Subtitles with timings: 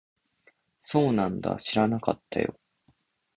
[0.81, 1.57] そうなんだ。
[1.57, 2.57] 知らなかったよ。